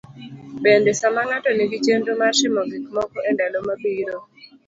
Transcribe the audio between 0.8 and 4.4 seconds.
sama ng'ato nigi chenro mar timo gikmoko e ndalo mabiro.